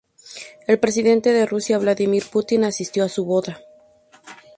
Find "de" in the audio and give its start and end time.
1.31-1.45